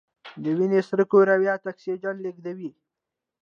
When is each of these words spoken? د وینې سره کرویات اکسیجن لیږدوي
د 0.43 0.45
وینې 0.57 0.81
سره 0.89 1.03
کرویات 1.11 1.61
اکسیجن 1.71 2.15
لیږدوي 2.23 2.69